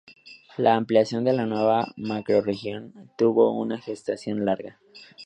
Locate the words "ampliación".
0.77-1.23